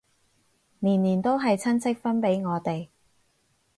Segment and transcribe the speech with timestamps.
[0.79, 2.87] 年年都係親戚分俾我哋